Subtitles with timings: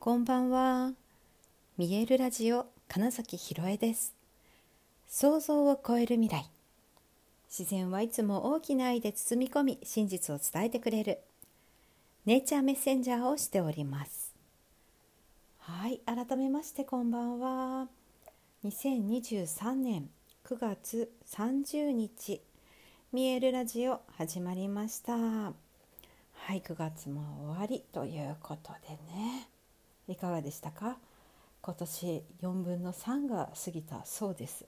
[0.00, 0.92] こんばんは。
[1.76, 4.14] 見えるラジオ金崎ひろえです。
[5.08, 6.48] 想像を超える未来。
[7.50, 11.18] 自然はいつも大きな愛で包み込み、真実を伝えてくれる。
[12.26, 14.32] ネイチャーメッセンジャーをしております。
[15.58, 17.88] はい、改めましてこんばんは。
[18.64, 20.10] 2023年
[20.44, 22.40] 9月30日、
[23.12, 25.16] 見えるラジオ始まりました。
[25.16, 25.52] は
[26.50, 29.57] い、9月も終わりということでね。
[30.08, 30.98] いかがでしたか？
[31.60, 34.64] 今年4分の3が過ぎたそうです。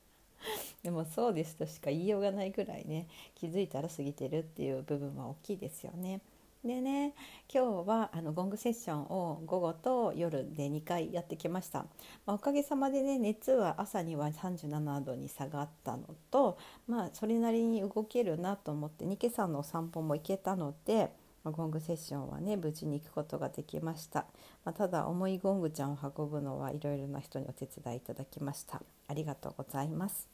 [0.82, 6.20] でもそうですとしか言いようがないぐらいね気づいたら過ぎてるっていう部分は大きいですよね。
[6.64, 7.12] でね
[7.52, 11.80] 今日はあのゴングセッションを午後と夜で2回やってきました、
[12.24, 21.10] まあ、おかげさまでね熱は朝には37度に下がったのとまあそれなりに動けるなと思ってニケさんのお散歩も行けたので
[21.44, 24.26] まあ、ゴングセッションはね無事に行くことができました、
[24.64, 28.82] まあ、ただ重いゴングちゃんを運ぶのはいろいろな人にお手伝いいただきました。
[29.08, 30.28] ありがとうございます。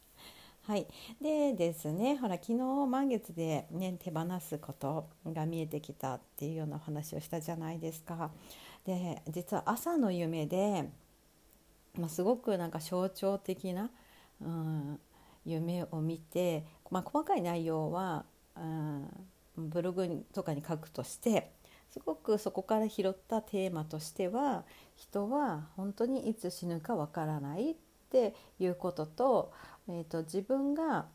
[0.63, 0.87] はい。
[1.23, 8.31] でですねほら昨日満月でね手放すことが見えてきたっていうようなお話をしたじゃないですか。
[8.85, 10.91] で実は朝の夢で、
[11.99, 13.91] まあ、すごくなんか象徴的な、
[14.43, 15.01] うん、
[15.47, 19.09] 夢を見て、まあ、細かい内容は、うん
[19.59, 21.53] ブログとかに書くとして
[21.91, 24.65] すごくそこから拾ったテーマとしては
[24.97, 27.75] 人は本当にいつ死ぬかわからないっ
[28.11, 29.53] ていうことと,、
[29.89, 31.07] えーと、自分が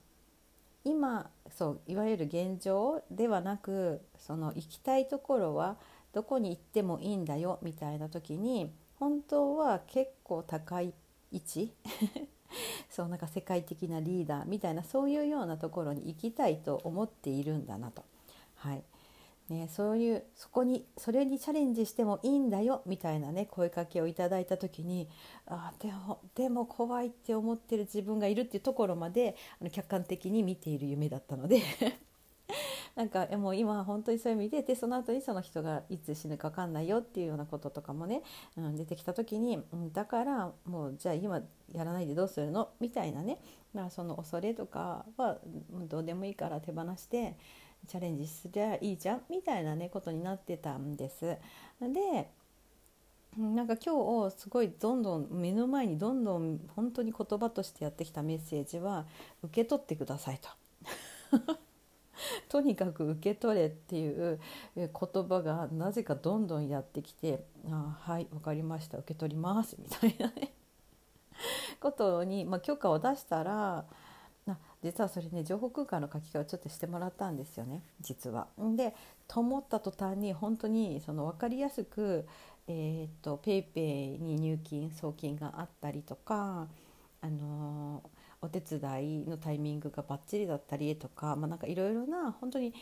[0.84, 5.78] 今そういわゆる現状ではなくその行きたいところは
[6.12, 10.94] どこに行ってもいいんだよみたいな時に本当は結構高い
[11.32, 11.74] 位置
[12.90, 18.04] そうなんか世界的なリーダーみたいなそういうようなところに行きたいと思っているんだなと。
[18.64, 18.84] はい。
[19.50, 25.10] ね、そういうそこにそれにチャレンジしてもいいんだよみたいなね声かけをいただいた時に
[25.48, 31.62] あでもでも怖いって思ってる自分がいるっていうところまであの客観的に見ている夢だったので
[32.96, 38.22] なんかもう今本当にそういう意味ででその後にその人がいつ死ぬか分かんないよっていうようなこととかもね、
[38.56, 41.42] うん、出てきた時に、うん、だからもうじゃあ今
[41.74, 42.70] やらないでどうするの？
[42.80, 43.40] みたいなね。
[43.74, 45.40] だからその恐れとかは
[45.90, 47.36] どうでもいいから手放して
[47.88, 51.38] チャレンジすりゃいいじゃんみたいなねことになってたんです。
[51.82, 52.30] で
[53.38, 59.08] なんか今日すごいどんどん目の前にどんどん本当に言葉としてやってきたメッセージは
[59.42, 60.50] 受け取ってくださいと。
[62.48, 64.40] とにかく受け取れっていう
[64.76, 70.54] 言葉がなぜかどんどんやってきて「あはい分かりました受け取ります」みたいなね
[71.80, 73.86] ことに、まあ、許可を出したら
[74.84, 78.48] 実はそれね情報空間の書き換えをちょっとしてもらったんですよね実は。
[78.76, 78.94] で
[79.28, 82.28] と思った途端に本当にその分かりやすく、
[82.68, 86.68] えー、っと PayPay に入金送金があったりとか、
[87.22, 92.74] あのー、お手伝いのタイミングがバッチリだったりとか、まあ、なんかいろいろな本当に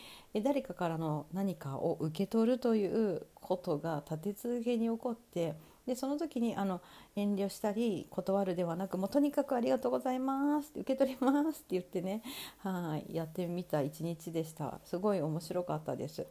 [0.42, 5.54] 誰かからの何かを受け取るということが立て続けに起こって
[5.86, 6.80] でその時にあの
[7.16, 12.22] 遠慮したり断るではなくもうとにかくありがとうございますって受け取りますって言ってね
[12.58, 16.26] はいやってみた一日でしたすごい面白かったです。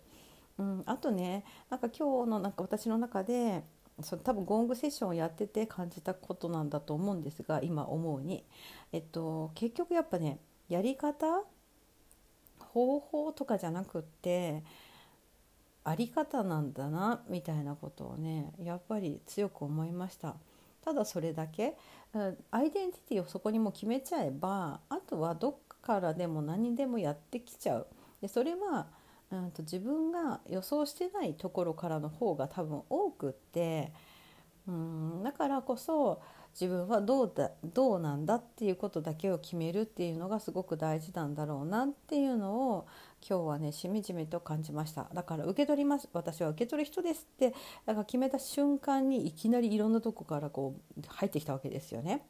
[0.57, 3.63] うん、あとねなんか今日のなんか私の中で
[4.01, 8.45] その多分ゴングセッションをやってて感じたことなんだと思うんですが今思うに、
[8.91, 10.39] えっと、結局やっぱね
[10.69, 11.43] やり方
[12.59, 14.63] 方法とかじゃなくって
[15.83, 20.35] あり方なんだなみたいなことをねやっぱり強く思いました。
[20.83, 21.77] ただそれだけ
[22.49, 27.87] アイデンティティをそこにも決めちゃえばあとはどっからでも何でもやってきちゃう。
[28.21, 28.87] でそれは、
[29.31, 33.91] うん、と自分が予想してないところからの方が多分多くって
[34.67, 36.21] うんだからこそ
[36.53, 42.87] 自分はどうだどうなんだっていうことだけを決めるっていうのがすごく大事なんだろうなっていうのを
[43.27, 47.51] 今日はねしみじみと感じましただから受け取ります私は受け取る人ですって
[47.85, 52.25] だから決めた瞬間にいきなりいろんなとこからこう入ってきたわけですよね。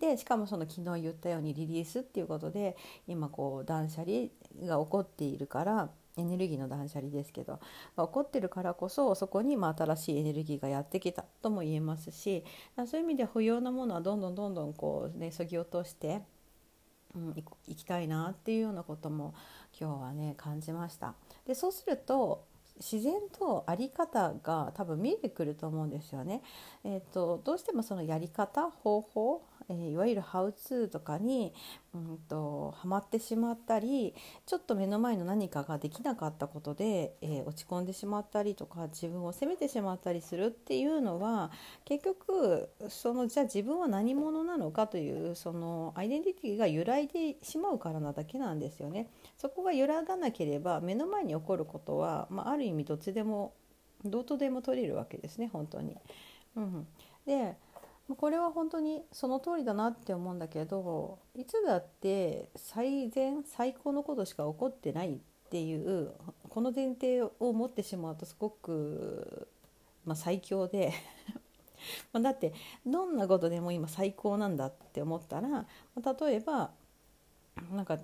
[0.00, 2.76] でしかもその昨日言ったようにリリースっていうことで
[3.06, 4.28] 今こう断捨離
[4.66, 7.58] が起こっているからエネルギーの断捨離ですけど
[7.96, 12.44] 起こってるからこそそこにま新しいエネルギーがやってきたとも言えますし
[12.86, 16.22] そういう意味で不要なものはどんどんどんどんこうねそぎ落として
[17.14, 19.34] うん、行きたいなっていうようなことも
[19.78, 21.14] 今日はね感じました。
[21.46, 22.46] でそうすると
[22.78, 26.42] 自然と在り方が多分見えてくると思うんですよね。
[26.84, 31.52] えーと、どうしてもそのやり方方法、えー、いわゆるハウツーとかに、
[31.94, 34.14] うんと、ハマってしまったり
[34.46, 41.50] ちょっと目の前の何かができなかったことで、えー、落ち込んでしまったりとか自分を責めてしまったりするっていうのは
[41.84, 49.08] 結局そのじゃあ自分は何者なのかというそのアイデンティティが揺らいでしまうからなだけなんですよね。
[49.36, 53.54] そこが揺らがなければ目の前に起こることは、ま、ある意味どっちでも
[54.04, 55.96] どうとでも取れるわけですね本当に。
[56.56, 56.86] うん、
[57.26, 57.56] で
[58.16, 65.18] これは本当にその通りだなって思うんだけどいつだって最善最高のことしか起こってないっ
[65.50, 66.12] ていう
[66.48, 69.48] この前提を持ってしまうとすごく、
[70.04, 70.92] まあ、最強で
[72.12, 72.52] だって
[72.84, 75.66] どんなことでも今最高なんだって思ったら
[75.96, 76.70] 例えば
[77.70, 77.98] なんか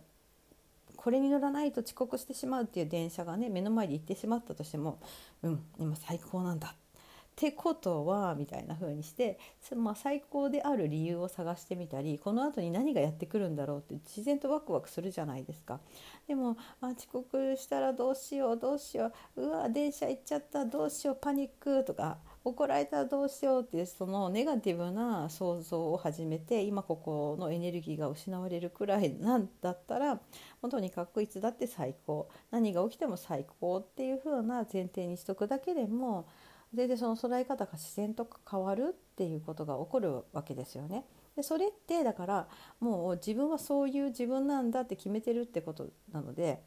[0.99, 4.99] これに乗らないと遅刻してしまうっていう電車がね目の前で行ってしまったとしても
[5.43, 9.39] うん今最高なんだってことはみたいな風にして、
[9.77, 15.79] まあ、最高である理由を探してみたりこの後に何がやってくるんだろうって自然とワクワクするじゃないですか。
[16.27, 30.21] でもあ遅刻したらどうしようどうしよううわ電車行っちゃったどうしようパニックとか怒られたらどうしようっていうそのネガティブな想像を始めて今ここのエネルギーが失われるくらいなんだったらも
[30.65, 36.27] うとにかくいつだって最高何が起きても最高っていう風な前提にしとくだけでも
[36.75, 41.05] 全然その捉え方が自然と変わるっていうことが起こるわけですよね。
[41.35, 42.49] でそれってだから
[42.81, 46.63] もう自分はそういう自分なんだって決めてるってことなので、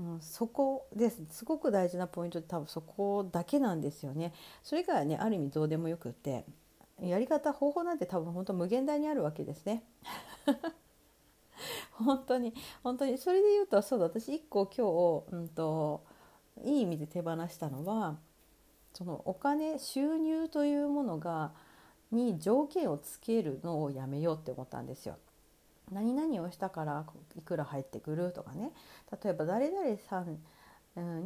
[0.00, 4.32] うん、そこですすごく大事なポイントって多分そこだけなんですよね。
[4.62, 6.46] それがねある意味どうでもよくって
[7.02, 9.84] やり方方法なんて多分本当無限大にあるわけですね。
[11.92, 16.02] 本当に本当にそれで言うとそうだ私一個今日、うんと
[16.64, 18.18] いい意味で手放したのは
[18.94, 21.52] そのお金収入というものが
[22.10, 25.18] に条件をつけるのをやめようって思ったんですよ。
[25.90, 27.06] 何々をしたから
[27.36, 28.72] いくら入ってくるとかね。
[29.22, 30.38] 例えば誰々さん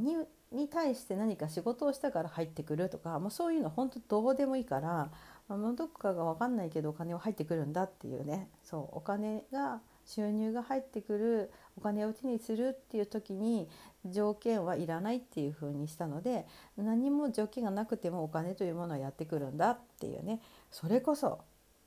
[0.03, 0.17] に
[0.53, 5.11] に対して何か仕事をしたから入ってくるとかもうそういうの本当どうでもいいから
[5.49, 8.49] もうどっかが分かんないけどお金は入ってくるんだっていうね。
[8.63, 13.69] そうお金が収入が入ってくるお金を手にするっていう時に
[14.05, 16.47] 条件はいらないっていう風にしたので
[16.77, 20.41] 何も条件がなくてもお金というものはやってくるんだっていうね。
[20.71, 21.41] それこそ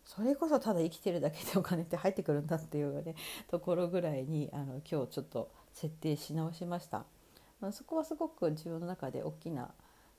[0.07, 3.15] それこそただ生きてるだけでお金って入ってくるんだっていうね
[3.49, 7.05] ところぐらいにあの今日ちょっと設定し直しました。
[7.59, 9.69] まあ、そこはすごく自分の中で大きな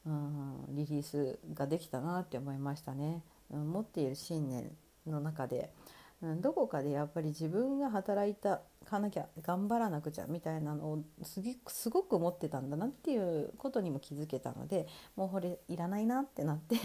[0.05, 3.23] うんリリースができたなって思いましたね。
[3.51, 4.71] 持っている信念
[5.07, 5.73] の中で
[6.21, 16.77] うん、どこかでやっぱり自分が働いたかなきゃ頑張らなくちゃみたいなのをすごく思ってたんだなっていうことにも気づけたのでもうこれいらないなってなって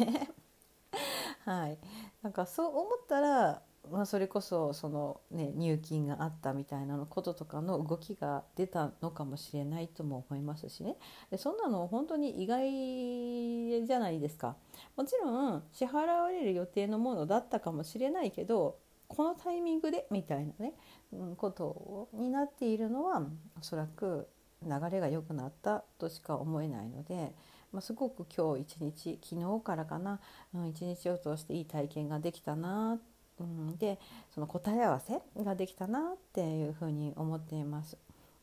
[1.45, 1.77] はい。
[2.21, 3.61] なんかそう思ったら、
[3.91, 10.95] まあ、それこそその、ね、入金があったみたいなのこととかの動きが出たのかもしれないとも思いますしね。
[11.31, 14.55] でそんなの本当に意外じゃないですか。
[14.95, 18.79] もちろん支払われる予定のものだったかもしれないけど
[19.09, 20.73] このタイミングでみたいなね、
[21.11, 23.21] うん、ことになっているのは
[23.59, 24.29] おそらく
[24.65, 27.35] 流れが良くなったとしか思えないので、
[27.73, 30.19] まあ、すごく今日一日昨日からかな、
[30.53, 32.99] うん、一日を通していい体験ができたな、
[33.39, 33.99] うん、で
[34.33, 37.97] その答え合わせができたなっていうふうに思っています。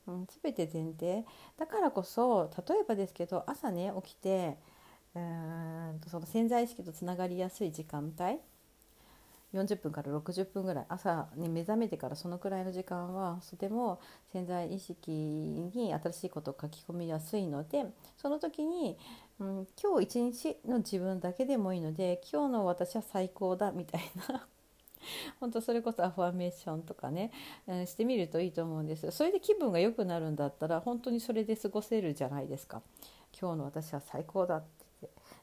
[0.06, 1.24] うん、全て前提。
[1.58, 4.58] だからこそ例えばですけど朝ね起きて
[5.14, 8.38] うんその潜在意識とつながりやすい時間帯
[9.54, 14.00] 40分から60分ぐらい朝に目覚めてからそのくらいの時間はとても
[14.32, 18.96] 潜在意識に新しいことを書き込みやすいのでその時に、
[19.40, 24.46] うん、今日一日の自分だけでもいいので今日の私は最高だみたいな
[25.40, 27.32] 本当それこそアファメーションとかね、
[27.66, 32.82] うん、してみるといいと思うんですそれで気分が良くなるんだったら本当にそれで過ごせるじゃないですか。
[33.38, 34.79] 今日の私は最高だってって。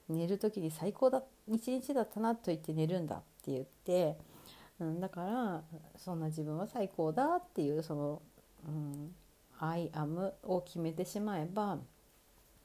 [0.10, 4.18] 寝る時に最高だ一日だったなと言って寝るんだって言って、
[4.80, 5.64] うん、だから
[5.98, 8.22] そんな自分は最高だっていうその
[8.68, 9.16] 「うん、
[9.60, 11.80] I am」を決めてしまえば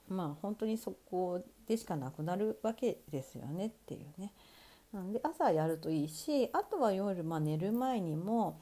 [0.08, 4.32] まあ本当にそこでしかなくなるわけですよねっていうね。
[5.12, 8.60] で朝やるといいしあとは夜、まあ、寝る前にも、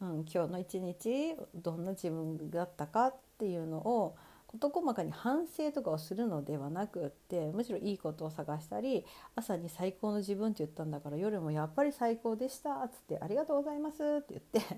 [0.00, 4.16] うん、今日の一日どんな自分だったかっていうのを
[4.58, 14.76] 事細かに反省とかをするのではなくってむしろいいことを探したり朝に最高の自分って言ったんだから夜もやっぱり最高でしたっつってありがとうございますって言って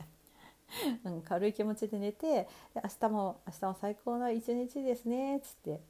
[1.04, 5.80] うん、軽い気持ちで寝て明日も明日も最高な一日ですねっつって、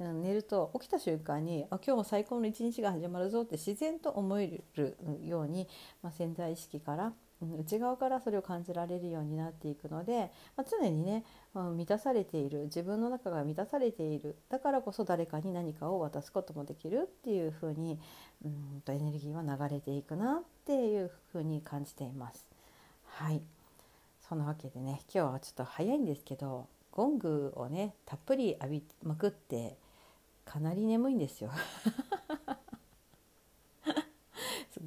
[0.00, 5.66] うん、寝ると起きた瞬間にあ今日も最高の一日が始まるぞって自然と思えるように、
[6.02, 18.00] まあ、潜在意識から内側からそれを感じられるようになっていくので、まあ、常にね、うん、満たされている自分の中が満たされているだからこそ誰かに何かを渡すこともできるっていうふうに
[18.44, 22.44] うんとエネルギーは流れていくなっていうふうに感じています。
[23.04, 23.42] はい
[24.28, 29.78] そんなわけでね今日はちょっと早いんですけどゴングをねたっぷり浴びまくって
[30.44, 31.50] かなり眠いんですよ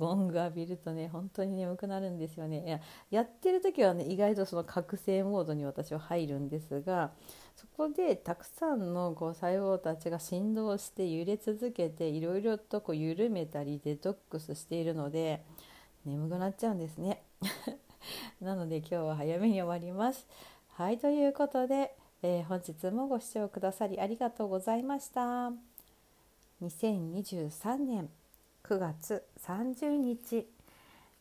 [0.01, 2.63] ゴング浴びるとね本当に眠くなるんですよね。
[2.65, 2.79] いや
[3.11, 7.11] やってる時はね意外とその覚醒モードに私は入るんですが
[7.55, 15.43] そこでたくさんのこう細胞たちが振動して揺れ続けていろいろとこう緩めたりデトックスしているので
[16.03, 17.21] 眠くなっちゃうんですね。
[18.41, 20.25] なので今日は早めに終わります。
[20.69, 25.51] はいということで、えー、本日もご視聴くださりありがとうございました。
[26.63, 28.09] 2023年
[28.71, 30.47] 9月30日。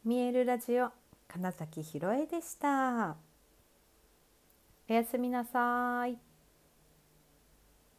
[0.04, 0.92] 見えるラジオ
[1.26, 3.16] 金崎ひろえでした。
[4.88, 6.29] おやすみなさい。